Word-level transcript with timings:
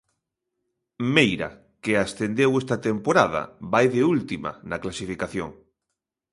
Meira, 1.15 1.49
que 1.83 1.93
ascendeu 1.95 2.51
esta 2.61 2.77
temporada, 2.87 3.41
vai 3.73 3.85
de 3.95 4.01
última 4.15 4.51
na 4.69 4.77
clasificación. 4.83 5.49